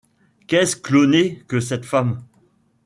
[0.47, 2.23] Qu’est-ce cloné que cette femme?